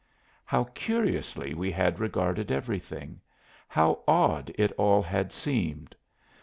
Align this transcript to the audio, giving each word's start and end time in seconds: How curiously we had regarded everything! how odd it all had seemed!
How 0.45 0.63
curiously 0.63 1.53
we 1.53 1.69
had 1.71 1.99
regarded 1.99 2.51
everything! 2.51 3.21
how 3.67 3.99
odd 4.07 4.51
it 4.57 4.71
all 4.71 5.03
had 5.03 5.31
seemed! 5.31 5.93